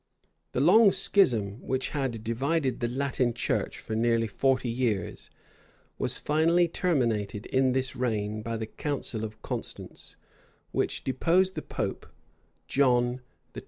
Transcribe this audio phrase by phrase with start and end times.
[0.53, 5.29] The long schism, which had divided the Latin church for near forty years,
[5.99, 10.15] was finally terminated in this reign by the council of Constance;
[10.71, 12.07] which deposed the pope,
[12.67, 13.21] John
[13.53, 13.59] XXIII.